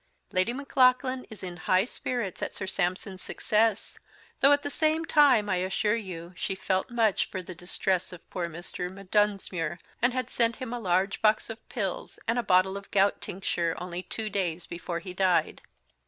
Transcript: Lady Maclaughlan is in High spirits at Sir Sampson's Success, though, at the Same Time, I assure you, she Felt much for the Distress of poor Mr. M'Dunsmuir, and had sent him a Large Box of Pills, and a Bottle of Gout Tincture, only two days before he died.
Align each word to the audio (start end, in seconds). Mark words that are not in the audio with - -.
Lady 0.31 0.51
Maclaughlan 0.51 1.27
is 1.29 1.43
in 1.43 1.57
High 1.57 1.85
spirits 1.85 2.41
at 2.41 2.53
Sir 2.53 2.65
Sampson's 2.65 3.21
Success, 3.21 3.99
though, 4.39 4.51
at 4.51 4.63
the 4.63 4.71
Same 4.71 5.05
Time, 5.05 5.47
I 5.47 5.57
assure 5.57 5.93
you, 5.95 6.33
she 6.35 6.55
Felt 6.55 6.89
much 6.89 7.29
for 7.29 7.43
the 7.43 7.53
Distress 7.53 8.11
of 8.11 8.27
poor 8.31 8.47
Mr. 8.47 8.89
M'Dunsmuir, 8.89 9.77
and 10.01 10.11
had 10.11 10.31
sent 10.31 10.55
him 10.55 10.73
a 10.73 10.79
Large 10.79 11.21
Box 11.21 11.51
of 11.51 11.59
Pills, 11.69 12.17
and 12.27 12.39
a 12.39 12.41
Bottle 12.41 12.77
of 12.77 12.89
Gout 12.89 13.21
Tincture, 13.21 13.75
only 13.77 14.01
two 14.01 14.27
days 14.31 14.65
before 14.65 14.97
he 15.01 15.13
died. 15.13 15.61